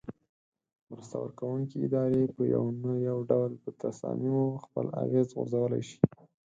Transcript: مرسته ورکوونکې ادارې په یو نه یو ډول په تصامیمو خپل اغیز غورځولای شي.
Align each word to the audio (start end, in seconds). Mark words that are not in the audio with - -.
مرسته 0.89 1.15
ورکوونکې 1.19 1.77
ادارې 1.87 2.23
په 2.35 2.41
یو 2.53 2.65
نه 2.83 2.91
یو 3.09 3.17
ډول 3.29 3.51
په 3.63 3.69
تصامیمو 3.81 4.45
خپل 4.63 4.85
اغیز 5.03 5.27
غورځولای 5.37 5.81
شي. 5.89 5.99